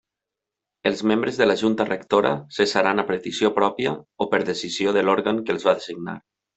Els 0.91 1.03
membres 1.11 1.37
de 1.41 1.47
la 1.49 1.57
Junta 1.63 1.87
Rectora 1.91 2.33
cessaran 2.57 3.05
a 3.05 3.07
petició 3.13 3.55
pròpia 3.61 3.95
o 4.27 4.31
per 4.35 4.43
decisió 4.53 4.99
de 4.99 5.09
l'òrgan 5.09 5.47
que 5.47 5.59
els 5.59 5.71
va 5.73 5.81
designar. 5.83 6.23